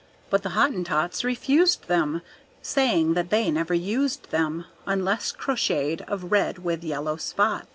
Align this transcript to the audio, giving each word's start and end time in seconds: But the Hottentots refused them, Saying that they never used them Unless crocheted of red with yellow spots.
But 0.31 0.41
the 0.41 0.49
Hottentots 0.57 1.23
refused 1.23 1.85
them, 1.87 2.23
Saying 2.63 3.13
that 3.13 3.29
they 3.29 3.51
never 3.51 3.75
used 3.75 4.31
them 4.31 4.65
Unless 4.87 5.31
crocheted 5.31 6.01
of 6.07 6.31
red 6.31 6.57
with 6.63 6.83
yellow 6.83 7.17
spots. 7.17 7.67